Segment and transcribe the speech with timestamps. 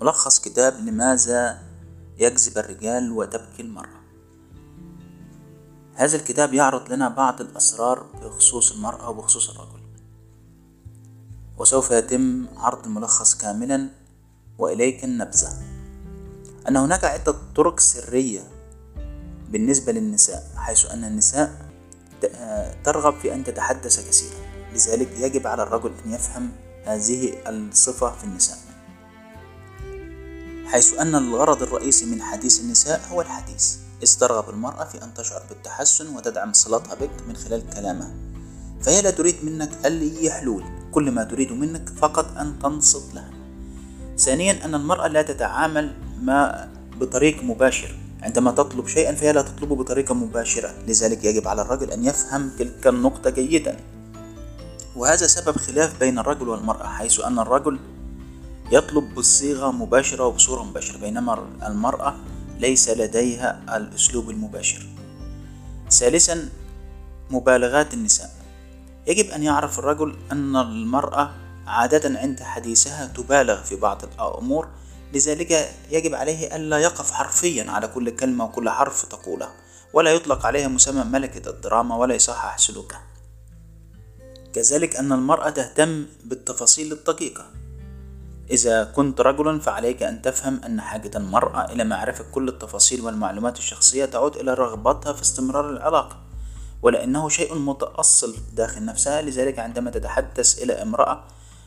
[0.00, 1.62] ملخص كتاب لماذا
[2.16, 4.00] يجذب الرجال وتبكي المرأة.
[5.94, 9.80] هذا الكتاب يعرض لنا بعض الأسرار بخصوص المرأة وبخصوص الرجل.
[11.58, 13.88] وسوف يتم عرض الملخص كاملا
[14.58, 15.48] وإليك النبذة.
[16.68, 18.42] أن هناك عدة طرق سرية
[19.48, 21.70] بالنسبة للنساء حيث أن النساء
[22.84, 24.40] ترغب في أن تتحدث كثيرا.
[24.72, 26.52] لذلك يجب على الرجل أن يفهم
[26.84, 28.69] هذه الصفة في النساء.
[30.70, 33.76] حيث أن الغرض الرئيسي من حديث النساء هو الحديث.
[34.02, 38.14] إذ ترغب المرأة في أن تشعر بالتحسن وتدعم صلتها بك من خلال كلامها.
[38.80, 43.30] فهي لا تريد منك أي حلول كل ما تريد منك فقط أن تنصت لها.
[44.18, 47.96] ثانيا أن المرأة لا تتعامل ما بطريق مباشر.
[48.22, 50.74] عندما تطلب شيئا فهي لا تطلبه بطريقة مباشرة.
[50.86, 53.76] لذلك يجب على الرجل أن يفهم تلك النقطة جيدا.
[54.96, 57.78] وهذا سبب خلاف بين الرجل والمرأة حيث أن الرجل
[58.70, 62.16] يطلب بصيغة مباشرة وبصورة مباشرة بينما المرأة
[62.58, 64.86] ليس لديها الأسلوب المباشر.
[65.90, 66.48] ثالثا
[67.30, 68.30] مبالغات النساء.
[69.06, 71.34] يجب أن يعرف الرجل أن المرأة
[71.66, 74.68] عادة عند حديثها تبالغ في بعض الأمور
[75.12, 79.48] لذلك يجب عليه ألا يقف حرفيا على كل كلمة وكل حرف تقوله
[79.92, 83.02] ولا يطلق عليها مسمى ملكة الدراما ولا يصحح سلوكها
[84.52, 87.46] كذلك أن المرأة تهتم بالتفاصيل الدقيقة.
[88.50, 94.04] إذا كنت رجلا فعليك أن تفهم أن حاجة المرأة إلى معرفة كل التفاصيل والمعلومات الشخصية
[94.04, 96.16] تعود إلى رغبتها في استمرار العلاقة
[96.82, 99.22] ولأنه شيء متأصل داخل نفسها.
[99.22, 101.24] لذلك عندما تتحدث إلى امرأة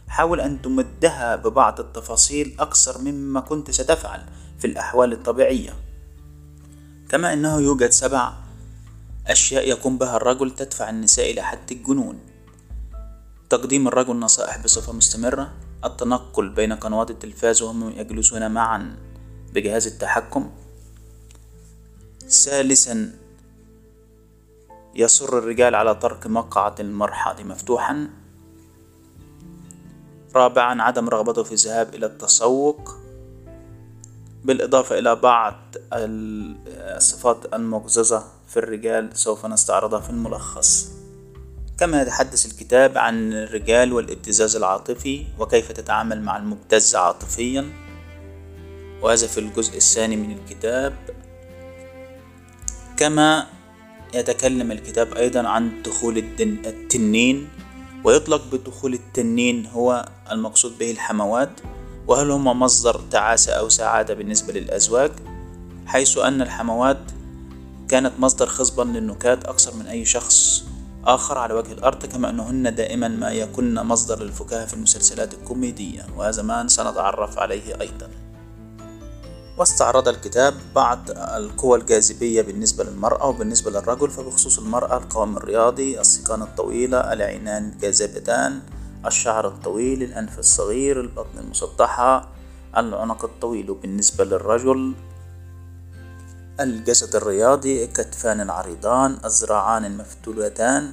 [0.07, 4.21] حاول أن تمدها ببعض التفاصيل أكثر مما كنت ستفعل
[4.59, 5.73] في الأحوال الطبيعية.
[7.09, 8.33] كما أنه يوجد سبع
[9.27, 12.19] أشياء يقوم بها الرجل تدفع النساء إلى حد الجنون.
[13.49, 15.51] تقديم الرجل نصائح بصفة مستمرة.
[15.85, 18.95] التنقل بين قنوات التلفاز وهم يجلسون معا
[19.53, 20.51] بجهاز التحكم.
[22.29, 23.19] ثالثا
[24.95, 28.09] يصر الرجال على ترك مقعد المرحاض مفتوحا.
[30.35, 32.95] رابعا عدم رغبته في الذهاب إلى التسوق.
[34.43, 35.55] بالإضافة إلى بعض
[35.93, 40.91] الصفات المقززة في الرجال سوف نستعرضها في الملخص.
[41.77, 47.69] كما يتحدث الكتاب عن الرجال والابتزاز العاطفي وكيف تتعامل مع المبتز عاطفيا.
[49.01, 50.95] وهذا في الجزء الثاني من الكتاب.
[52.97, 53.47] كما
[54.13, 57.49] يتكلم الكتاب أيضا عن دخول التنين.
[58.03, 61.59] ويطلق بدخول التنين هو المقصود به الحموات.
[62.07, 65.11] وهل هما مصدر تعاسة أو سعادة بالنسبة للأزواج؟
[65.85, 67.01] حيث أن الحموات
[67.89, 70.65] كانت مصدر خصبا للنكات أكثر من أي شخص.
[71.05, 76.41] آخر على وجه الأرض كما أنهن دائما ما يكن مصدر للفكاهة في المسلسلات الكوميدية وهذا
[76.41, 78.09] ما سنتعرف عليه أيضا.
[79.57, 87.13] واستعرض الكتاب بعض القوى الجاذبية بالنسبة للمرأة وبالنسبة للرجل فبخصوص المرأة القوام الرياضي السيقان الطويلة
[87.13, 88.61] العينان الجاذبتان
[89.05, 92.29] الشعر الطويل الأنف الصغير البطن المسطحة
[92.77, 94.93] العنق الطويل وبالنسبة للرجل
[96.59, 100.91] الجسد الرياضي الكتفان العريضان الذراعان المفتولتان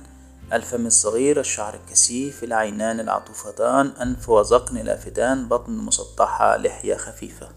[0.53, 7.49] الفم الصغير الشعر الكثيف العينان العطوفتان أنف وذقن لافتان بطن مسطحة لحية خفيفة.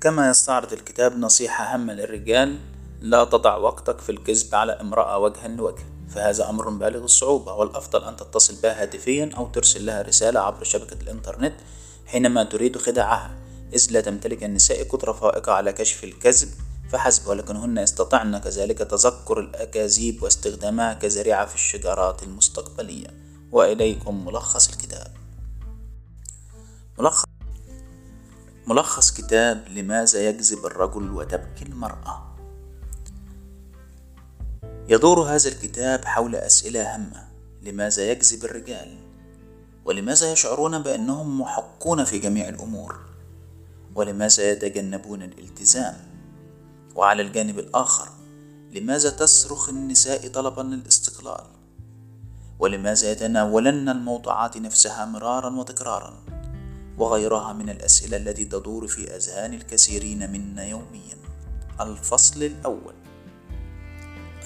[0.00, 2.58] كما يستعرض الكتاب نصيحة هامة للرجال
[3.00, 8.16] لا تضع وقتك في الكذب على امرأة وجها لوجه فهذا أمر بالغ الصعوبة والأفضل أن
[8.16, 11.54] تتصل بها هاتفيا أو ترسل لها رسالة عبر شبكة الإنترنت
[12.06, 13.39] حينما تريد خداعها
[13.74, 16.48] إذ لا تمتلك النساء قدرة فائقة على كشف الكذب
[16.90, 23.06] فحسب ولكنهن يستطعن كذلك تذكر الأكاذيب واستخدامها كذريعة في الشجرات المستقبلية.
[23.52, 25.12] وإليكم ملخص الكتاب.
[26.98, 27.24] ملخص
[28.66, 32.36] ملخص كتاب لماذا يجذب الرجل وتبكي المرأة.
[34.88, 37.28] يدور هذا الكتاب حول أسئلة هامة.
[37.62, 38.98] لماذا يجذب الرجال؟
[39.84, 43.09] ولماذا يشعرون بأنهم محقون في جميع الأمور؟
[43.94, 45.96] ولماذا يتجنبون الالتزام؟
[46.94, 48.08] وعلى الجانب الآخر
[48.72, 51.44] لماذا تصرخ النساء طلبا للاستقلال؟
[52.58, 56.24] ولماذا يتناولن الموضوعات نفسها مرارا وتكرارا؟
[56.98, 61.16] وغيرها من الأسئلة التي تدور في أذهان الكثيرين منا يوميا.
[61.80, 62.94] الفصل الأول.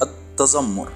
[0.02, 0.92] التذمر.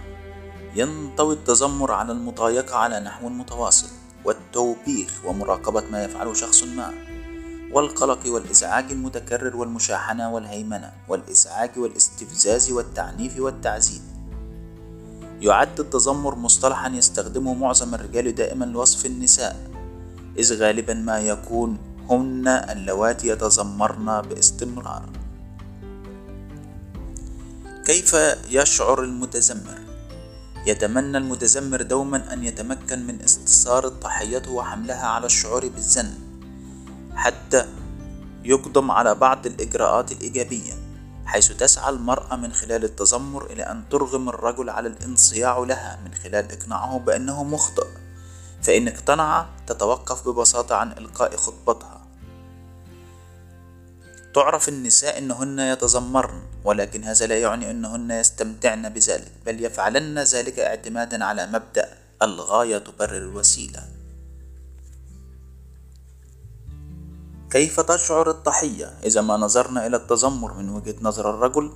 [0.74, 3.88] ينطوي التذمر على المضايقة على نحو متواصل
[4.24, 7.17] والتوبيخ ومراقبة ما يفعله شخص ما.
[7.72, 14.02] والقلق والإزعاج المتكرر والمشاحنة والهيمنة والإزعاج والاستفزاز والتعنيف والتعذيب
[15.40, 19.70] يعد التذمر مصطلحا يستخدمه معظم الرجال دائما لوصف النساء
[20.38, 21.78] إذ غالبا ما يكون
[22.10, 25.02] هن اللواتي يتذمرن باستمرار.
[27.84, 28.16] كيف
[28.50, 29.78] يشعر المتذمر؟
[30.66, 36.27] يتمنى المتذمر دوما أن يتمكن من استثار ضحيته وحملها على الشعور بالذنب.
[37.18, 37.66] حتى
[38.44, 40.72] يقدم على بعض الإجراءات الإيجابية
[41.26, 46.52] حيث تسعى المرأة من خلال التذمر إلى أن ترغم الرجل على الانصياع لها من خلال
[46.52, 47.86] إقناعه بأنه مخطئ
[48.62, 52.00] فإن اقتنع تتوقف ببساطة عن إلقاء خطبتها.
[54.34, 61.24] تعرف النساء أنهن يتذمرن ولكن هذا لا يعني أنهن يستمتعن بذلك بل يفعلن ذلك اعتمادا
[61.24, 63.97] على مبدأ الغاية تبرر الوسيلة.
[67.50, 71.72] كيف تشعر الضحية؟ إذا ما نظرنا إلى التذمر من وجهة نظر الرجل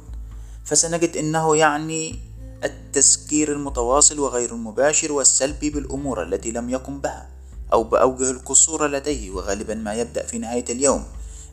[0.64, 2.18] فسنجد أنه يعني
[2.64, 7.28] التذكير المتواصل وغير المباشر والسلبي بالأمور التي لم يقم بها
[7.72, 11.04] أو بأوجه القصور لديه وغالبا ما يبدأ في نهاية اليوم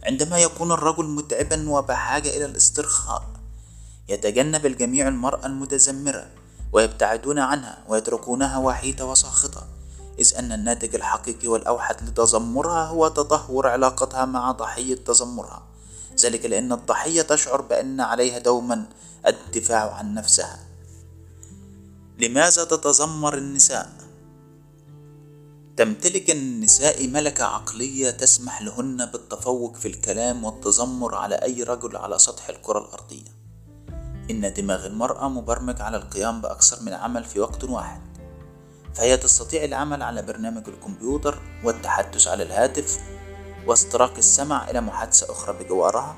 [0.03, 3.23] عندما يكون الرجل متعبا وبحاجة إلى الاسترخاء.
[4.09, 6.27] يتجنب الجميع المرأة المتذمرة
[6.73, 9.78] ويبتعدون عنها ويتركونها وحيدة وساخطة.
[10.19, 15.63] إذ أن الناتج الحقيقي والأوحد لتذمرها هو تدهور علاقتها مع ضحية تذمرها.
[16.19, 18.85] ذلك لأن الضحية تشعر بأن عليها دوما
[19.27, 20.59] الدفاع عن نفسها.
[22.19, 23.89] لماذا تتذمر النساء؟
[25.77, 32.49] تمتلك النساء ملكة عقلية تسمح لهن بالتفوق في الكلام والتذمر على أي رجل على سطح
[32.49, 33.31] الكرة الأرضية.
[34.31, 38.08] إن دماغ المرأة مبرمج على القيام بأكثر من عمل في وقت واحد.
[38.95, 42.99] فهي تستطيع العمل على برنامج الكمبيوتر والتحدث على الهاتف
[43.67, 46.15] واستراق السمع إلى محادثة أخرى بجوارها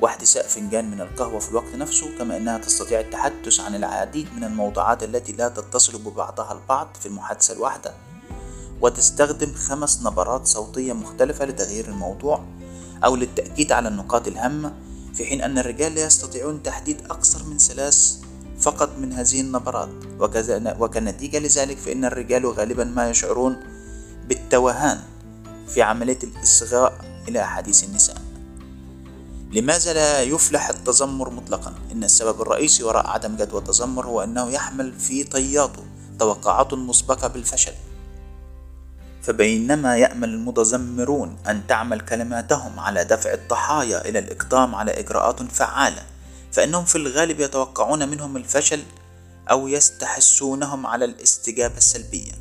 [0.00, 5.02] واحتساء فنجان من القهوة في الوقت نفسه كما أنها تستطيع التحدث عن العديد من الموضوعات
[5.02, 7.94] التي لا تتصل ببعضها البعض في المحادثة الواحدة
[8.80, 12.44] وتستخدم خمس نبرات صوتية مختلفة لتغيير الموضوع
[13.04, 14.74] أو للتأكيد على النقاط الهامة
[15.14, 18.25] في حين أن الرجال لا يستطيعون تحديد أكثر من ثلاث
[18.60, 19.88] فقط من هذه النبرات.
[20.80, 23.56] وكنتيجة لذلك فإن الرجال غالبا ما يشعرون
[24.28, 25.00] بالتوهان
[25.68, 26.92] في عملية الإصغاء
[27.28, 28.16] إلى أحاديث النساء.
[29.52, 34.92] لماذا لا يفلح التذمر مطلقا؟ إن السبب الرئيسي وراء عدم جدوى التذمر هو أنه يحمل
[34.92, 35.82] في طياته
[36.18, 37.72] توقعات مسبقة بالفشل.
[39.22, 46.02] فبينما يأمل المتذمرون أن تعمل كلماتهم على دفع الضحايا إلى الإقدام على إجراءات فعالة
[46.52, 48.82] فإنهم في الغالب يتوقعون منهم الفشل
[49.50, 52.32] أو يستحسونهم على الاستجابة السلبية.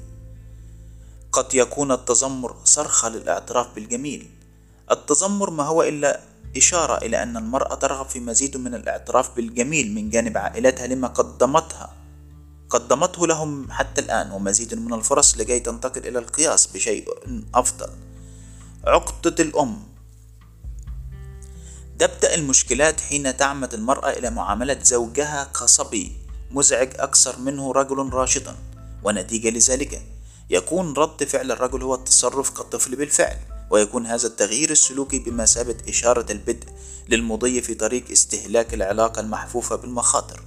[1.31, 4.29] قد يكون التذمر صرخة للاعتراف بالجميل.
[4.91, 6.19] التذمر ما هو إلا
[6.57, 11.93] إشارة إلى أن المرأة ترغب في مزيد من الاعتراف بالجميل من جانب عائلتها لما قدمتها
[12.69, 17.07] قدمته لهم حتى الآن ومزيد من الفرص لكي تنتقل إلى القياس بشيء
[17.55, 17.89] أفضل.
[18.87, 19.94] عقدة الأم
[22.00, 26.12] تبدأ المشكلات حين تعمد المرأة إلى معاملة زوجها كصبي
[26.51, 28.56] مزعج أكثر منه رجل راشدا
[29.03, 30.01] ونتيجة لذلك.
[30.50, 33.38] يكون رد فعل الرجل هو التصرف كالطفل بالفعل
[33.69, 36.68] ويكون هذا التغيير السلوكي بمثابة إشارة البدء
[37.09, 40.41] للمضي في طريق استهلاك العلاقة المحفوفة بالمخاطر.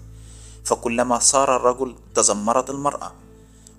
[0.64, 3.12] فكلما صار الرجل تذمرت المرأة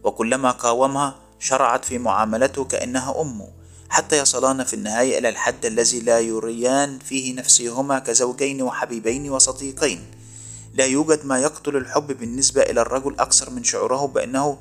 [0.03, 3.58] وكلما قاومها شرعت في معاملته كأنها أمه
[3.89, 10.11] حتى يصلان في النهاية إلى الحد الذي لا يريان فيه نفسهما كزوجين وحبيبين وصديقين.
[10.73, 14.57] لا يوجد ما يقتل الحب بالنسبة إلى الرجل أكثر من شعوره بأنه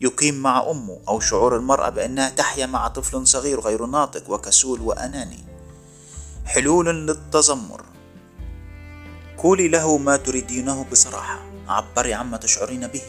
[0.00, 5.44] يقيم مع أمه أو شعور المرأة بأنها تحيا مع طفل صغير غير ناطق وكسول وأناني.
[6.46, 7.84] حلول للتذمر.
[9.38, 11.42] قولي له ما تريدينه بصراحة.
[11.68, 13.02] عبري عما تشعرين به.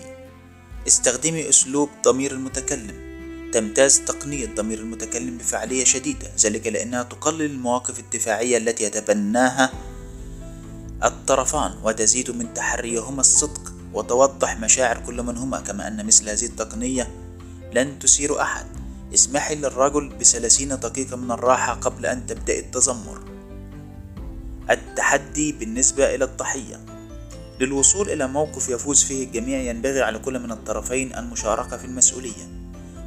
[0.88, 3.07] استخدمي أسلوب ضمير المتكلم.
[3.54, 9.72] تمتاز تقنية ضمير المتكلم بفعالية شديدة ذلك لأنها تقلل المواقف الدفاعية التي يتبناها
[11.04, 17.08] الطرفان وتزيد من تحريهما الصدق وتوضح مشاعر كل منهما كما أن مثل هذه التقنية
[17.74, 18.66] لن تثير أحد.
[19.14, 23.22] اسمحي للرجل بثلاثين دقيقة من الراحة قبل أن تبدأ التذمر.
[24.70, 26.86] التحدي بالنسبة إلى الضحية.
[27.60, 32.57] للوصول إلى موقف يفوز فيه الجميع ينبغي على كل من الطرفين المشاركة في المسؤولية.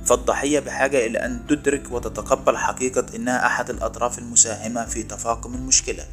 [0.04, 6.06] فالضحية بحاجة إلى أن تدرك وتتقبل حقيقة أنها أحد الأطراف المساهمة في تفاقم المشكلة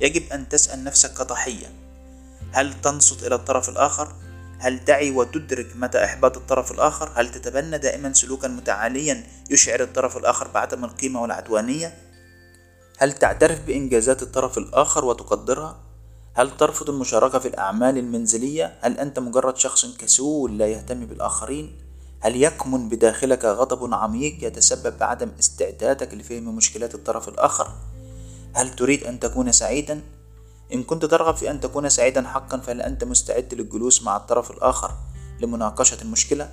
[0.00, 1.66] يجب أن تسأل نفسك كضحية
[2.52, 4.12] هل تنصت إلى الطرف الآخر؟
[4.58, 10.48] هل تعي وتدرك متى إحباط الطرف الآخر؟ هل تتبنى دائما سلوكا متعاليا يشعر الطرف الآخر
[10.48, 11.94] بعدم القيمة والعدوانية؟
[12.98, 15.80] هل تعترف بإنجازات الطرف الآخر وتقدرها؟
[16.34, 21.85] هل ترفض المشاركة في الأعمال المنزلية؟ هل أنت مجرد شخص كسول لا يهتم بالآخرين؟
[22.20, 27.72] هل يكمن بداخلك غضب عميق يتسبب بعدم استعدادك لفهم مشكلات الطرف الآخر؟
[28.52, 30.02] هل تريد أن تكون سعيدا؟
[30.72, 34.94] إن كنت ترغب في أن تكون سعيدا حقا فهل أنت مستعد للجلوس مع الطرف الآخر
[35.40, 36.50] لمناقشة المشكلة؟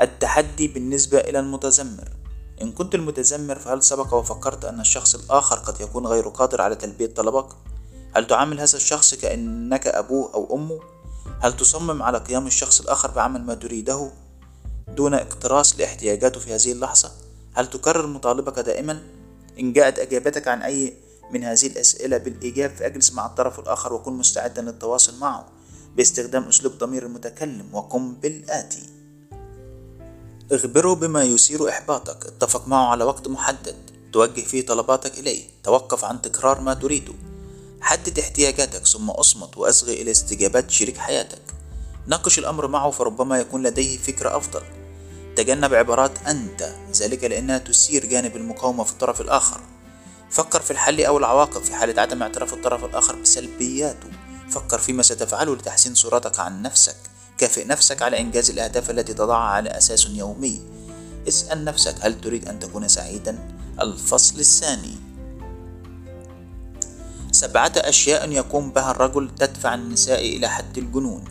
[0.00, 2.08] التحدي بالنسبة إلى المتذمر
[2.62, 7.14] إن كنت المتذمر فهل سبق وفكرت أن الشخص الآخر قد يكون غير قادر على تلبية
[7.14, 7.46] طلبك؟
[8.16, 10.80] هل تعامل هذا الشخص كأنك أبوه أو أمه؟
[11.40, 14.10] هل تصمم على قيام الشخص الآخر بعمل ما تريده
[14.88, 17.10] دون اكتراث لاحتياجاته في هذه اللحظة؟
[17.54, 19.02] هل تكرر مطالبك دائما؟
[19.58, 20.94] إن جاءت إجابتك عن أي
[21.32, 25.46] من هذه الأسئلة بالإيجاب فأجلس مع الطرف الآخر وكن مستعدا للتواصل معه
[25.96, 28.82] باستخدام أسلوب ضمير المتكلم وقم بالآتي.
[30.52, 32.26] اخبره بما يثير إحباطك.
[32.26, 33.76] اتفق معه على وقت محدد.
[34.12, 35.44] توجه فيه طلباتك إليه.
[35.62, 37.12] توقف عن تكرار ما تريده.
[37.80, 41.42] حدد احتياجاتك ثم أصمت وأصغي إلى استجابات شريك حياتك.
[42.06, 44.62] ناقش الأمر معه فربما يكون لديه فكرة أفضل.
[45.36, 49.60] تجنب عبارات أنت ذلك لأنها تثير جانب المقاومة في الطرف الآخر.
[50.30, 54.08] فكر في الحل أو العواقب في حالة عدم اعتراف الطرف الآخر بسلبياته.
[54.50, 56.96] فكر فيما ستفعله لتحسين صورتك عن نفسك.
[57.38, 60.60] كافئ نفسك على إنجاز الأهداف التي تضعها على أساس يومي.
[61.28, 63.38] اسأل نفسك هل تريد أن تكون سعيدا؟
[63.80, 65.09] الفصل الثاني.
[67.40, 71.24] سبعة أشياء يقوم بها الرجل تدفع النساء إلى حد الجنون.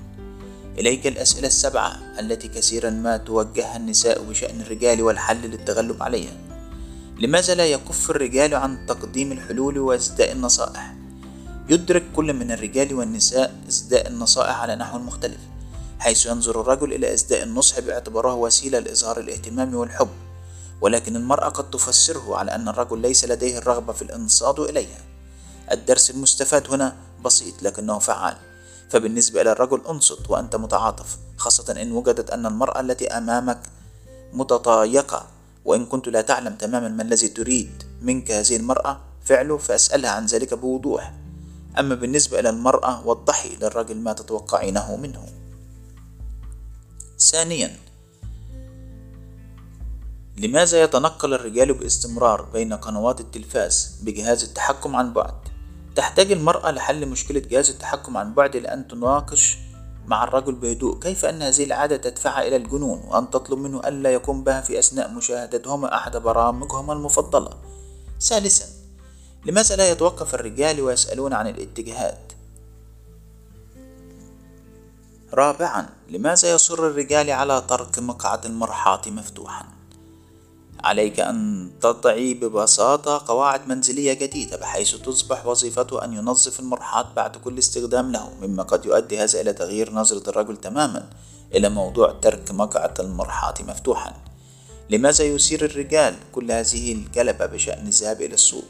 [0.78, 6.34] إليك الأسئلة السبعة التي كثيرا ما توجهها النساء بشأن الرجال والحل للتغلب عليها.
[7.20, 10.96] لماذا لا يكف الرجال عن تقديم الحلول وإسداء النصائح؟
[11.70, 15.40] يدرك كل من الرجال والنساء إسداء النصائح على نحو مختلف
[16.00, 20.10] حيث ينظر الرجل إلى إسداء النصح باعتباره وسيلة لإظهار الاهتمام والحب.
[20.82, 25.09] ولكن المرأة قد تفسره على أن الرجل ليس لديه الرغبة في الإنصات إليها.
[25.72, 26.96] الدرس المستفاد هنا
[27.26, 28.38] بسيط لكنه فعال.
[28.90, 33.60] فبالنسبة إلى الرجل انصت وأنت متعاطف خاصة إن وجدت أن المرأة التي أمامك
[34.34, 35.28] متضايقة
[35.66, 40.54] وإن كنت لا تعلم تماما ما الذي تريد منك هذه المرأة فعله فأسألها عن ذلك
[40.54, 41.14] بوضوح.
[41.80, 45.26] أما بالنسبة إلى المرأة وضحي للرجل ما تتوقعينه منه.
[47.20, 47.76] ثانيا
[50.38, 55.49] لماذا يتنقل الرجال باستمرار بين قنوات التلفاز بجهاز التحكم عن بعد؟
[55.96, 59.58] تحتاج المرأة لحل مشكلة جهاز التحكم عن بعد لأن تناقش
[60.08, 61.00] مع الرجل بهدوء.
[61.00, 65.12] كيف أن هذه العادة تدفعها إلى الجنون؟ وأن تطلب منه ألا يقوم بها في أثناء
[65.12, 67.50] مشاهدتهما أحد برامجهما المفضلة.
[68.22, 68.66] ثالثا
[69.46, 72.34] لماذا لا يتوقف الرجال ويسألون عن الاتجاهات؟
[75.34, 79.79] رابعا لماذا يصر الرجال على ترك مقعد المرحاض مفتوحا؟
[80.84, 87.58] عليك أن تضعي ببساطة قواعد منزلية جديدة بحيث تصبح وظيفته أن ينظف المرحاض بعد كل
[87.58, 91.10] استخدام له مما قد يؤدي هذا إلى تغيير نظرة الرجل تماما
[91.56, 94.14] إلى موضوع ترك مقعد المرحاض مفتوحا.
[94.90, 98.68] لماذا يثير الرجال كل هذه الجلبة بشأن الذهاب إلى السوق؟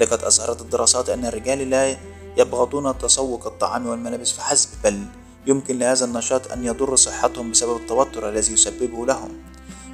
[0.00, 1.96] لقد أظهرت الدراسات أن الرجال لا
[2.36, 5.04] يبغضون تسوق الطعام والملابس فحسب بل
[5.46, 9.42] يمكن لهذا النشاط أن يضر صحتهم بسبب التوتر الذي يسببه لهم.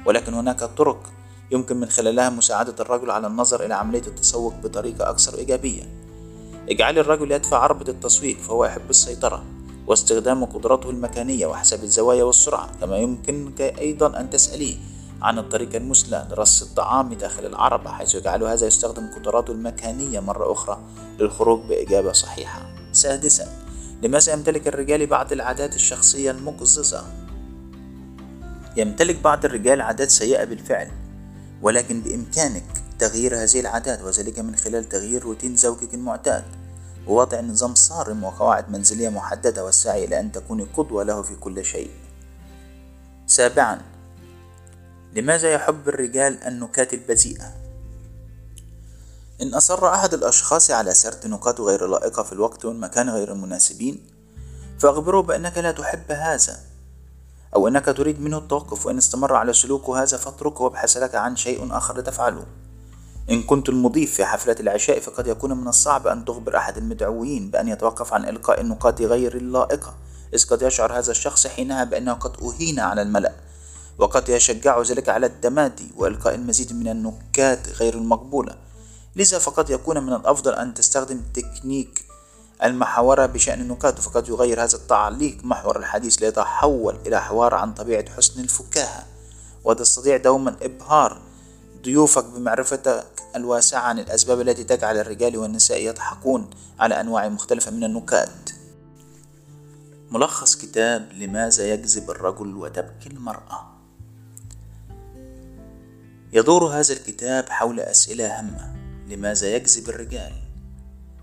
[0.05, 1.13] ولكن هناك طرق
[1.53, 5.83] يمكن من خلالها مساعدة الرجل على النظر إلى عملية التسوق بطريقة أكثر إيجابية.
[6.69, 9.43] اجعل الرجل يدفع عربة التسويق فهو يحب السيطرة
[9.87, 14.75] واستخدام قدراته المكانية وحسب الزوايا والسرعة كما يمكنك أيضا أن تسأليه
[15.21, 20.79] عن الطريقة المثلى لرص الطعام داخل العربة حيث يجعل هذا يستخدم قدراته المكانية مرة أخرى
[21.19, 22.61] للخروج بإجابة صحيحة.
[22.91, 23.47] سادسا
[24.01, 27.03] لماذا يمتلك الرجال بعض العادات الشخصية المقززة؟
[28.77, 31.02] يمتلك بعض الرجال عادات سيئة بالفعل.
[31.63, 32.63] ولكن بإمكانك
[32.99, 36.43] تغيير هذه العادات وذلك من خلال تغيير روتين زوجك المعتاد.
[37.07, 41.91] ووضع نظام صارم وقواعد منزلية محددة والسعي إلى أن تكوني قدوة له في كل شيء.
[43.27, 43.81] سابعا
[45.13, 47.53] لماذا يحب الرجال النكات البذيئة؟
[49.41, 54.09] إن أصر أحد الأشخاص على سرد نكات غير لائقة في الوقت والمكان غير المناسبين
[54.79, 56.72] فأخبره بأنك لا تحب هذا.
[57.55, 61.77] أو أنك تريد منه التوقف وإن استمر على سلوكه هذا فاتركه وابحث لك عن شيء
[61.77, 62.45] آخر لتفعله.
[63.29, 67.67] إن كنت المضيف في حفلة العشاء فقد يكون من الصعب أن تخبر أحد المدعوين بأن
[67.67, 69.95] يتوقف عن إلقاء النقاط غير اللائقة
[70.33, 73.33] إذ قد يشعر هذا الشخص حينها بأنه قد أهين على الملأ
[73.97, 78.55] وقد يشجع ذلك على التمادي وإلقاء المزيد من النكات غير المقبولة.
[79.15, 82.05] لذا فقد يكون من الأفضل أن تستخدم تكنيك
[82.63, 85.37] المحاورة بشأن النكات فقد يغير هذا التعليق.
[85.43, 89.05] محور الحديث ليتحول إلى حوار عن طبيعة حسن الفكاهة.
[89.63, 91.21] وتستطيع دوما إبهار
[91.83, 93.05] ضيوفك بمعرفتك
[93.35, 98.49] الواسعة عن الأسباب التي تجعل الرجال والنساء يضحكون على أنواع مختلفة من النكات.
[100.11, 103.73] ملخص كتاب لماذا يجذب الرجل وتبكي المرأة.
[106.33, 108.75] يدور هذا الكتاب حول أسئلة هامة.
[109.07, 110.42] لماذا يجذب الرجال؟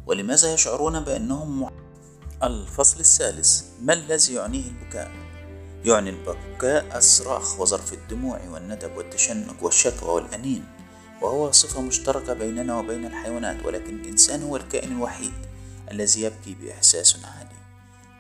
[0.07, 1.71] ولماذا يشعرون بأنهم مع...
[2.43, 5.11] الفصل الثالث ما الذي يعنيه البكاء؟
[5.85, 10.65] يعني البكاء الصراخ وظرف الدموع والندب والتشنج والشكوى والأنين
[11.23, 15.33] وهو صفة مشتركة بيننا وبين الحيوانات ولكن الإنسان هو الكائن الوحيد
[15.91, 17.51] الذي يبكي بإحساس عالي.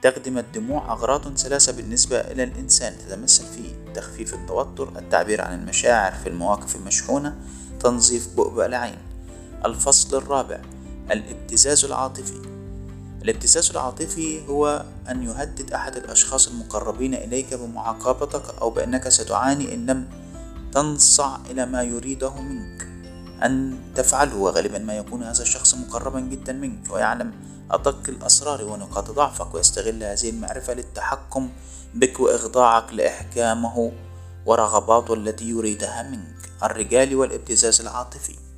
[0.03, 6.29] تخدم الدموع أغراض ثلاثة بالنسبة إلى الإنسان تتمثل في تخفيف التوتر التعبير عن المشاعر في
[6.29, 7.39] المواقف المشحونة
[7.81, 8.99] تنظيف بؤبؤ العين.
[9.65, 10.61] الفصل الرابع
[11.11, 12.43] الابتزاز العاطفي.
[13.23, 20.09] الابتزاز العاطفي هو أن يهدد أحد الأشخاص المقربين إليك بمعاقبتك أو بأنك ستعاني إن لم
[20.73, 22.87] تنصع إلى ما يريده منك.
[23.43, 27.33] أن تفعله وغالبا ما يكون هذا الشخص مقربا جدا منك ويعلم
[27.71, 31.49] أدق الأسرار ونقاط ضعفك ويستغل هذه المعرفة للتحكم
[31.95, 33.93] بك وإخضاعك لإحكامه
[34.47, 36.50] ورغباته التي يريدها منك.
[36.62, 38.50] الرجال والابتزاز العاطفي.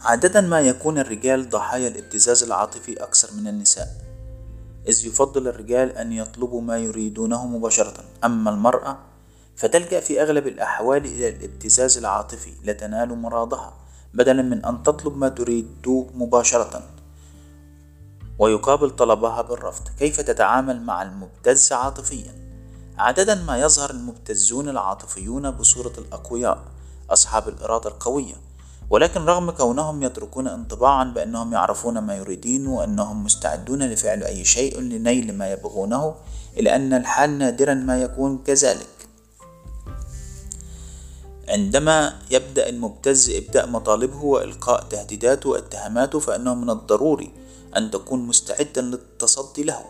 [0.00, 4.06] عادة ما يكون الرجال ضحايا الابتزاز العاطفي أكثر من النساء
[4.88, 8.04] إذ يفضل الرجال أن يطلبوا ما يريدونه مباشرة.
[8.24, 8.98] أما المرأة
[9.56, 13.74] فتلجأ في أغلب الأحوال إلى الابتزاز العاطفي لتنال مرادها
[14.14, 15.68] بدلا من أن تطلب ما تريد
[16.14, 16.82] مباشرة.
[18.38, 19.88] ويقابل طلبها بالرفض.
[19.98, 22.46] كيف تتعامل مع المبتز عاطفيا؟
[22.98, 26.64] عادة ما يظهر المبتزون العاطفيون بصورة الأقوياء
[27.10, 28.34] أصحاب الإرادة القوية.
[28.90, 35.34] ولكن رغم كونهم يتركون انطباعا بأنهم يعرفون ما يريدون وأنهم مستعدون لفعل أي شيء لنيل
[35.38, 36.14] ما يبغونه
[36.56, 38.96] إلا أن الحال نادرا ما يكون كذلك.
[41.48, 47.30] عندما يبدأ المبتز إبداء مطالبه وإلقاء تهديداته واتهاماته فإنه من الضروري
[47.76, 49.84] أن تكون مستعدا للتصدي له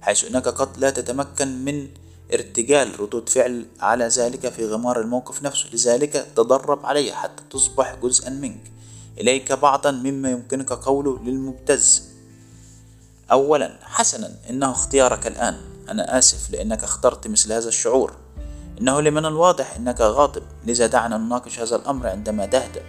[0.00, 1.88] حيث أنك قد لا تتمكن من
[2.32, 5.68] ارتجال ردود فعل على ذلك في غمار الموقف نفسه.
[5.72, 8.60] لذلك تدرب عليه حتى تصبح جزءا منك.
[9.18, 12.02] إليك بعضا مما يمكنك قوله للمبتز.
[13.32, 15.56] أولا حسنا إنه اختيارك الآن.
[15.88, 18.12] أنا آسف لأنك اخترت مثل هذا الشعور.
[18.80, 20.42] إنه لمن الواضح أنك غاضب.
[20.66, 22.82] لذا دعنا نناقش هذا الأمر عندما تهدأ.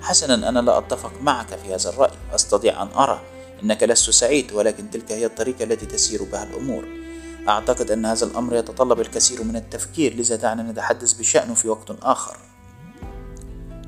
[0.00, 2.16] حسنا أنا لا أتفق معك في هذا الرأي.
[2.34, 3.20] أستطيع أن أرى
[3.62, 6.99] أنك لست سعيد ولكن تلك هي الطريقة التي تسير بها الأمور.
[7.48, 12.36] أعتقد أن هذا الأمر يتطلب الكثير من التفكير لذا دعنا نتحدث بشأنه في وقت آخر.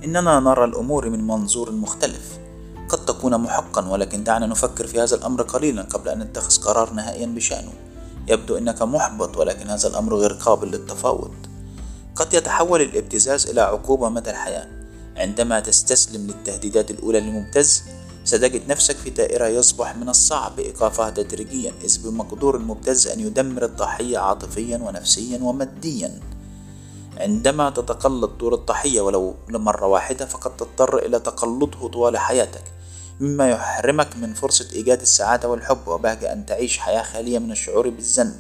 [0.04, 2.38] إننا نرى الأمور من منظور مختلف.
[2.88, 7.26] قد تكون محقا ولكن دعنا نفكر في هذا الأمر قليلا قبل أن نتخذ قرار نهائيا
[7.26, 7.72] بشأنه.
[8.28, 11.34] يبدو أنك محبط ولكن هذا الأمر غير قابل للتفاوض.
[12.16, 14.68] قد يتحول الابتزاز إلى عقوبة مدى الحياة.
[15.16, 17.82] عندما تستسلم للتهديدات الأولى للمبتز
[18.24, 24.18] ستجد نفسك في دائرة يصبح من الصعب إيقافها تدريجيا إذ بمقدور المبتز أن يدمر الضحية
[24.18, 26.20] عاطفيا ونفسيا وماديا.
[27.16, 32.64] عندما تتقلد دور الضحية ولو لمرة واحدة فقد تضطر إلى تقلده طوال حياتك
[33.20, 38.38] مما يحرمك من فرصة إيجاد السعادة والحب وبهج أن تعيش حياة خالية من الشعور بالذنب.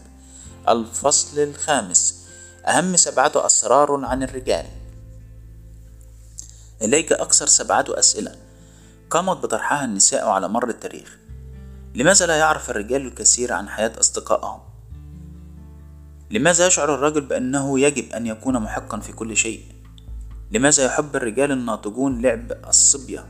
[0.68, 2.14] الفصل الخامس
[2.66, 4.66] أهم سبعة أسرار عن الرجال.
[6.82, 8.41] إليك أكثر سبعة أسئلة.
[9.12, 11.18] قامت بطرحها النساء على مر التاريخ
[11.94, 14.60] لماذا لا يعرف الرجال الكثير عن حياة أصدقائهم؟
[16.30, 19.64] لماذا يشعر الرجل بأنه يجب أن يكون محقا في كل شيء؟
[20.50, 23.24] لماذا يحب الرجال الناضجون لعب الصبية؟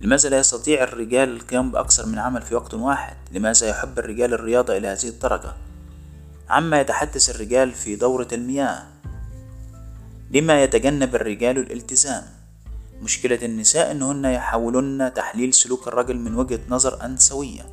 [0.00, 4.76] لماذا لا يستطيع الرجال القيام بأكثر من عمل في وقت واحد؟ لماذا يحب الرجال الرياضة
[4.76, 5.52] إلى هذه الدرجة؟
[6.48, 8.82] عما يتحدث الرجال في دورة المياه
[10.30, 12.43] لما يتجنب الرجال الالتزام
[13.04, 17.66] مشكلة النساء أنهن يحاولن تحليل سلوك الرجل من وجهة نظر أنثوية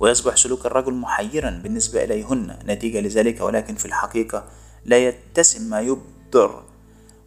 [0.00, 4.44] ويصبح سلوك الرجل محيرا بالنسبة إليهن نتيجة لذلك ولكن في الحقيقة
[4.84, 6.62] لا يتسم ما يبدر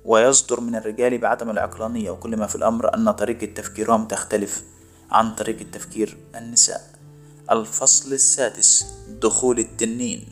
[0.05, 4.63] ويصدر من الرجال بعدم العقلانية وكل ما في الأمر أن طريقة تفكيرهم تختلف
[5.11, 6.81] عن طريقة تفكير النساء.
[7.51, 8.85] الفصل السادس
[9.21, 10.25] دخول التنين.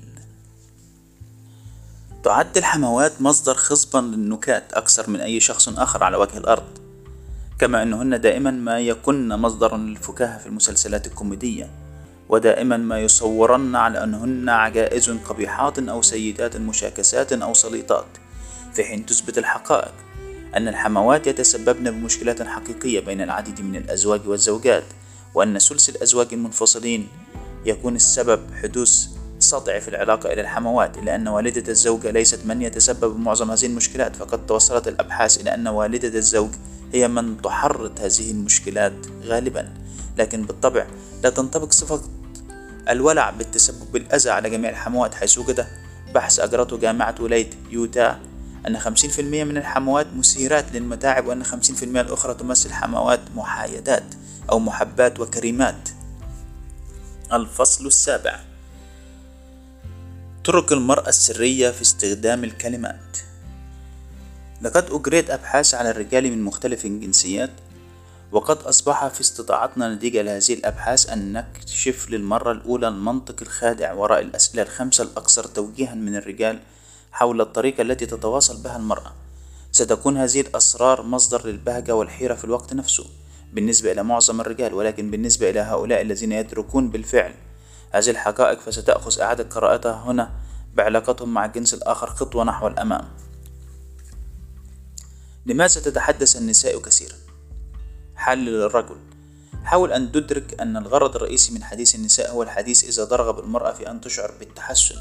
[2.24, 6.81] تعد الحموات مصدر خصبا للنكات أكثر من أي شخص آخر على وجه الأرض.
[7.62, 11.70] كما أنهن دائما ما يكن مصدرا للفكاهة في المسلسلات الكوميدية
[12.30, 18.06] ودائما ما يصورن على أنهن عجائز قبيحات أو سيدات مشاكسات أو سليطات
[18.74, 19.94] في حين تثبت الحقائق
[20.56, 24.86] أن الحموات يتسببن بمشكلات حقيقية بين العديد من الأزواج والزوجات
[25.34, 27.08] وأن ثلث الأزواج المنفصلين
[27.66, 29.08] يكون السبب حدوث
[29.40, 34.16] صدع في العلاقة إلى الحموات إلا أن والدة الزوجة ليست من يتسبب بمعظم هذه المشكلات
[34.16, 36.50] فقد توصلت الأبحاث إلى أن والدة الزوج
[36.94, 39.74] هي من تحرض هذه المشكلات غالبا.
[40.18, 40.88] لكن بالطبع
[41.24, 42.02] لا تنطبق صفة
[42.90, 45.68] الولع بالتسبب بالأذى على جميع الحموات حيث وجد
[46.16, 48.20] بحث أجرته جامعة ولاية يوتا
[48.68, 54.04] أن 50% من الحموات مثيرات للمتاعب وأن 50% الأخرى تمثل حموات محايدات
[54.50, 55.90] أو محبات وكريمات.
[57.34, 58.40] الفصل السابع.
[60.46, 63.18] طرق المرأة السرية في استخدام الكلمات.
[64.62, 67.50] لقد أجريت أبحاث على الرجال من مختلف الجنسيات
[68.32, 74.64] وقد أصبح في استطاعتنا نتيجة لهذه الأبحاث أن نكشف للمرة الأولى المنطق الخادع وراء الأسئلة
[74.64, 76.60] الخمسة الأكثر توجيها من الرجال
[77.12, 79.14] حول الطريقة التي تتواصل بها المرأة.
[79.72, 83.06] ستكون هذه الأسرار مصدر للبهجة والحيرة في الوقت نفسه
[83.54, 87.34] بالنسبة إلى معظم الرجال ولكن بالنسبة إلى هؤلاء الذين يتركون بالفعل
[87.92, 90.32] هذه الحقائق فستأخذ إعادة قراءتها هنا
[90.76, 93.08] بعلاقتهم مع الجنس الآخر خطوة نحو الأمام.
[95.46, 97.16] لماذا تتحدث النساء كثيرا؟
[98.16, 98.98] حل للرجل
[99.64, 103.92] حاول أن تدرك أن الغرض الرئيسي من حديث النساء هو الحديث إذا ترغب المرأة في
[103.92, 104.96] أن تشعر بالتحسن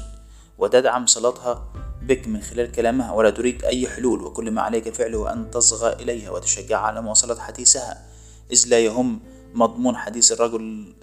[0.57, 5.51] وتدعم صلتها بك من خلال كلامها ولا تريد أي حلول وكل ما عليك فعله أن
[5.51, 8.05] تصغى إليها وتشجعها على مواصلة حديثها.
[8.51, 9.19] إذ لا يهم
[9.53, 10.93] مضمون حديث الرجل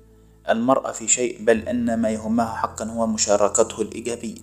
[0.49, 4.43] المرأة في شيء بل أن ما يهمها حقا هو مشاركته الإيجابية.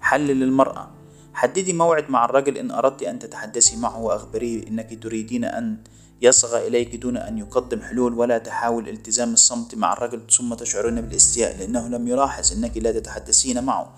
[0.00, 0.95] حل للمرأة
[1.36, 5.76] حددي موعد مع الرجل إن أردت أن تتحدثي معه وأخبريه إنك تريدين أن
[6.22, 11.56] يصغى إليك دون أن يقدم حلول ولا تحاول التزام الصمت مع الرجل ثم تشعرين بالاستياء
[11.56, 13.94] لأنه لم يلاحظ أنك لا تتحدثين معه.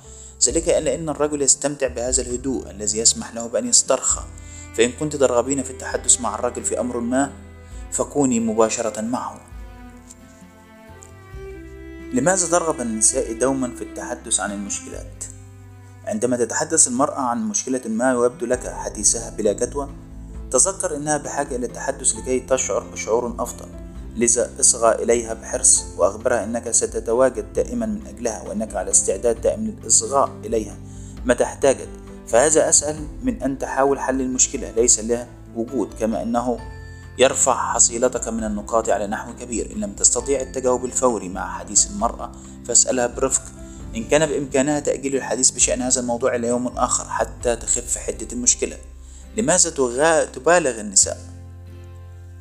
[0.46, 4.22] ذلك إلا أن الرجل يستمتع بهذا الهدوء الذي يسمح له بأن يسترخى.
[4.74, 7.32] فإن كنت ترغبين في التحدث مع الرجل في أمر ما
[7.92, 9.40] فكوني مباشرة معه.
[12.12, 15.37] لماذا ترغب النساء دوما في التحدث عن المشكلات؟
[16.08, 19.88] عندما تتحدث المرأة عن مشكلة ما ويبدو لك حديثها بلا جدوى
[20.50, 23.68] تذكر أنها بحاجة إلى التحدث لكي تشعر بشعور أفضل
[24.16, 30.30] لذا اصغى إليها بحرص وأخبرها أنك ستتواجد دائما من أجلها وأنك على استعداد دائم للإصغاء
[30.44, 30.76] إليها
[31.24, 31.88] متى احتاجت.
[32.26, 36.58] فهذا أسهل من أن تحاول حل المشكلة ليس له وجود كما أنه
[37.18, 39.72] يرفع حصيلتك من النقاط على نحو كبير.
[39.76, 42.32] إن لم تستطيع التجاوب الفوري مع حديث المرأة
[42.64, 43.42] فاسألها برفق
[43.96, 48.76] إن كان بإمكانها تأجيل الحديث بشأن هذا الموضوع إلى يوم آخر حتى تخف حدة المشكلة.
[49.36, 49.70] لماذا
[50.24, 51.18] تبالغ النساء؟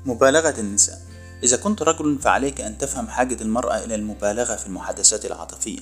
[0.05, 1.01] مبالغة النساء.
[1.43, 5.79] إذا كنت رجل فعليك أن تفهم حاجة المرأة إلى المبالغة في المحادثات العاطفية.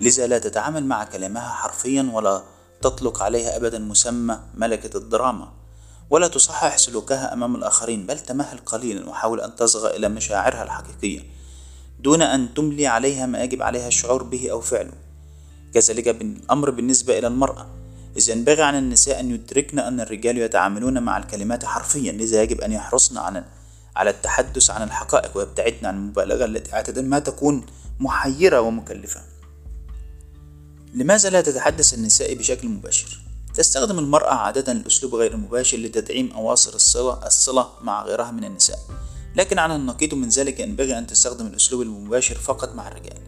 [0.00, 2.42] لذا لا تتعامل مع كلامها حرفيا ولا
[2.82, 5.52] تطلق عليها أبدا مسمى ملكة الدراما.
[6.10, 11.20] ولا تصحح سلوكها أمام الآخرين بل تمهل قليلا وحاول أن تصغى إلى مشاعرها الحقيقية.
[12.00, 14.92] دون أن تملي عليها ما يجب عليها الشعور به أو فعله.
[15.74, 17.66] كذلك الأمر بالنسبة إلى المرأة.
[18.16, 22.72] إذ ينبغي على النساء أن يدركن أن الرجال يتعاملون مع الكلمات حرفيا لذا يجب أن
[22.72, 23.18] يحرصن
[23.96, 27.66] على التحدث عن الحقائق ويبتعدن عن المبالغة التي عادة ما تكون
[28.00, 29.20] محيرة ومكلفة.
[30.94, 33.20] لماذا لا تتحدث النساء بشكل مباشر؟
[33.54, 38.78] تستخدم المرأة عادة الأسلوب غير المباشر لتدعيم أواصر الصلة الصلة مع غيرها من النساء.
[39.36, 43.18] لكن على النقيض من ذلك ينبغي أن تستخدم الأسلوب المباشر فقط مع الرجال.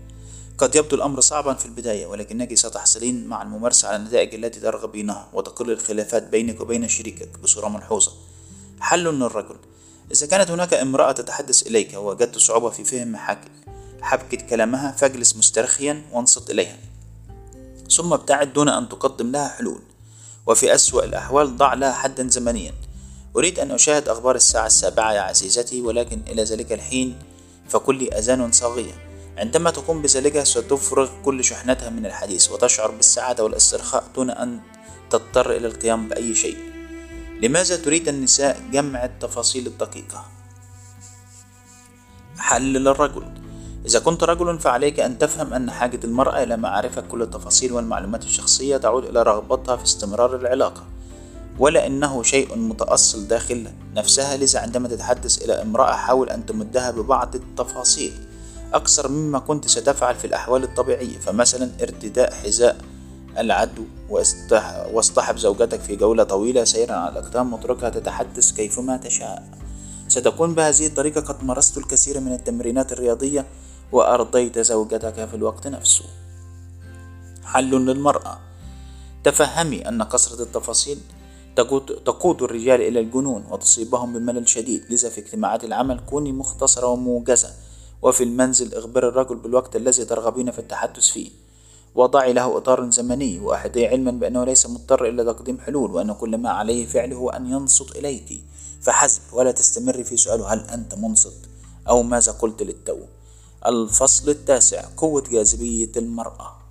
[0.58, 5.70] قد يبدو الأمر صعبا في البداية ولكنك ستحصلين مع الممارسة على النتائج التي ترغبينها وتقل
[5.70, 8.12] الخلافات بينك وبين شريكك بصورة ملحوظة.
[8.80, 9.56] حل للرجل
[10.12, 13.16] إذا كانت هناك امرأة تتحدث إليك ووجدت صعوبة في فهم
[14.00, 16.78] حبكة كلامها فاجلس مسترخيا وانصت إليها.
[17.90, 19.80] ثم ابتعد دون أن تقدم لها حلول.
[20.46, 22.72] وفي أسوأ الأحوال ضع لها حدا زمنيا.
[23.36, 27.18] أريد أن أشاهد أخبار الساعة السابعة يا عزيزتي ولكن إلى ذلك الحين
[27.68, 28.92] فكل أذان صاغية.
[29.38, 34.60] عندما تقوم بذلك ستفرغ كل شحنتها من الحديث وتشعر بالسعادة والاسترخاء دون أن
[35.10, 36.56] تضطر إلى القيام بأي شيء.
[37.42, 40.24] لماذا تريد النساء جمع التفاصيل الدقيقة؟
[42.38, 43.24] حل للرجل
[43.86, 48.76] إذا كنت رجل فعليك أن تفهم أن حاجة المرأة إلى معرفة كل التفاصيل والمعلومات الشخصية
[48.76, 50.95] تعود إلى رغبتها في استمرار العلاقة.
[51.58, 54.36] ولا إنه شيء متأصل داخل نفسها.
[54.36, 58.12] لذا عندما تتحدث إلى امرأة حاول أن تمدها ببعض التفاصيل
[58.74, 61.18] أكثر مما كنت ستفعل في الأحوال الطبيعية.
[61.18, 62.76] فمثلا ارتداء حذاء
[63.38, 63.84] العدو
[64.92, 69.48] واصطحب زوجتك في جولة طويلة سيرا على الأقدام واتركها تتحدث كيفما تشاء.
[70.08, 73.46] ستكون بهذه الطريقة قد مارست الكثير من التمرينات الرياضية
[73.92, 76.04] وأرضيت زوجتك في الوقت نفسه.
[77.44, 78.38] حل للمرأة.
[79.24, 80.98] تفهمي أن كثرة التفاصيل
[82.04, 84.84] تقود الرجال إلى الجنون وتصيبهم بملل شديد.
[84.90, 87.50] لذا في اجتماعات العمل كوني مختصرة وموجزة.
[88.02, 91.30] وفي المنزل اخبر الرجل بالوقت الذي ترغبين في التحدث فيه.
[91.94, 96.50] وضعي له إطار زمني وأحدي علما بأنه ليس مضطر إلى تقديم حلول وأن كل ما
[96.50, 98.42] عليه فعله هو أن ينصت إليك.
[98.80, 101.36] فحسب ولا تستمري في سؤاله هل أنت منصت
[101.88, 102.98] أو ماذا قلت للتو.
[103.66, 106.65] الفصل التاسع قوة جاذبية المرأة.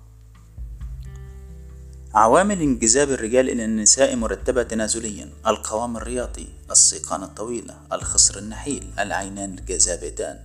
[2.16, 5.30] عوامل انجذاب الرجال إلى النساء مرتبة تنازليا.
[5.46, 10.38] القوام الرياضي السيقان الطويلة الخصر النحيل العينان الجذابتان.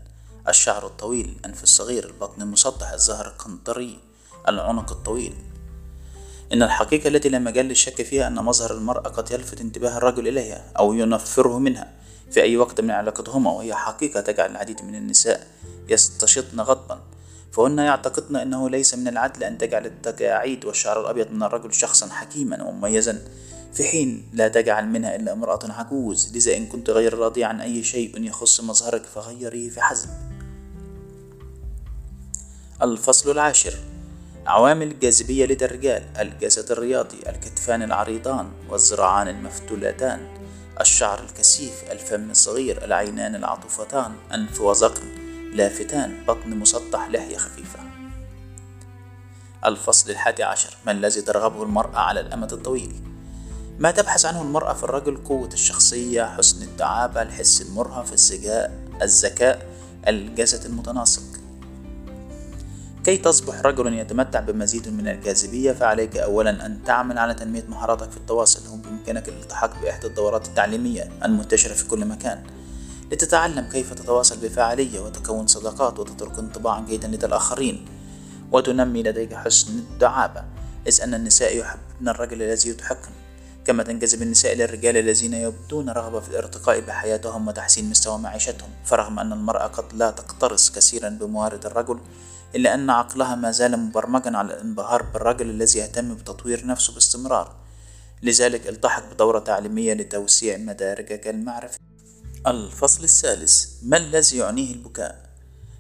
[0.49, 3.99] الشعر الطويل الأنف الصغير البطن المسطح الظهر القنطري
[4.47, 5.33] العنق الطويل.
[6.53, 10.63] إن الحقيقة التي لا مجال للشك فيها أن مظهر المرأة قد يلفت انتباه الرجل إليها
[10.79, 11.93] أو ينفره منها.
[12.31, 15.47] في أي وقت من علاقتهما وهي حقيقة تجعل العديد من النساء
[15.89, 17.01] يستشطن غضبا.
[17.51, 22.63] فهن يعتقدن أنه ليس من العدل أن تجعل التجاعيد والشعر الأبيض من الرجل شخصا حكيما
[22.63, 23.21] ومميزا.
[23.73, 27.83] في حين لا تجعل منها إلا امرأة عجوز لذا إن كنت غير راضية عن أي
[27.83, 30.09] شيء يخص مظهرك فغيريه فحسب
[32.81, 33.73] الفصل العاشر.
[34.47, 40.27] عوامل الجاذبية لدى الرجال الجسد الرياضي الكتفان العريضان والذراعان المفتولتان
[40.81, 45.20] الشعر الكثيف الفم الصغير العينان العطوفتان أنف وذقن
[45.53, 47.79] لافتان بطن مسطح لحية خفيفة.
[49.65, 53.01] الفصل الحادي عشر ما الذي ترغبه المرأة على الأمد الطويل.
[53.79, 59.67] ما تبحث عنه المرأة في الرجل قوة الشخصية حسن الدعابة الحس المرهف الذكاء الذكاء
[60.07, 61.23] الجسد المتناسق.
[63.03, 68.17] كي تصبح رجلا يتمتع بمزيد من الجاذبية فعليك أولا أن تعمل على تنمية مهاراتك في
[68.17, 68.67] التواصل.
[68.67, 72.43] هو بإمكانك الالتحاق بإحدى الدورات التعليمية المنتشرة في كل مكان.
[73.11, 77.85] لتتعلم كيف تتواصل بفاعلية وتكون صداقات وتترك انطباعا جيدا لدى الآخرين
[78.51, 80.43] وتنمي لديك حسن الدعابة
[80.87, 83.11] إذ أن النساء يحبن الرجل الذي يضحكن
[83.65, 89.19] كما تنجذب النساء إلى الرجال الذين يبدون رغبة في الارتقاء بحياتهم وتحسين مستوى معيشتهم فرغم
[89.19, 91.99] أن المرأة قد لا تقترص كثيرا بموارد الرجل
[92.55, 97.55] إلا أن عقلها ما زال مبرمجا على الانبهار بالرجل الذي يهتم بتطوير نفسه باستمرار
[98.23, 101.90] لذلك التحق بدورة تعليمية لتوسيع مدارجك المعرفية.
[102.47, 105.29] الفصل الثالث ما الذي يعنيه البكاء؟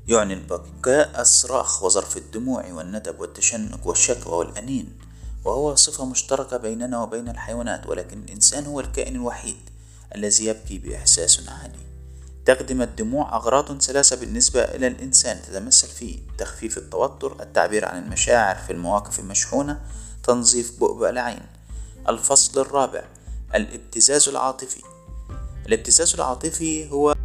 [0.07, 4.97] يعني البكاء الصراخ وظرف الدموع والندب والتشنج والشكوى والأنين
[5.45, 9.57] وهو صفة مشتركة بيننا وبين الحيوانات ولكن الإنسان هو الكائن الوحيد
[10.15, 11.79] الذي يبكي بإحساس عالي.
[12.45, 18.73] تخدم الدموع أغراض ثلاثة بالنسبة إلى الإنسان تتمثل في تخفيف التوتر التعبير عن المشاعر في
[18.73, 19.81] المواقف المشحونة
[20.23, 21.45] تنظيف بؤبؤ العين.
[22.09, 23.03] الفصل الرابع
[23.55, 24.81] الابتزاز العاطفي.
[25.67, 27.15] الابتزاز العاطفي هو